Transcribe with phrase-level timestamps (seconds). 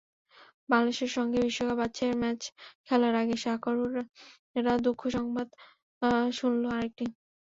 [0.69, 2.41] বাংলাদেশের সঙ্গে বিশ্বকাপ বাছাইয়ের ম্যাচ
[2.85, 5.47] খেলার আগে সকারুরা দুঃসংবাদ
[6.31, 7.05] শুনল আরেকটি।